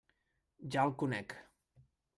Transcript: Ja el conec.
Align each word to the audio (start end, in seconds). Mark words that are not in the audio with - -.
Ja 0.77 0.87
el 0.89 0.95
conec. 1.05 1.39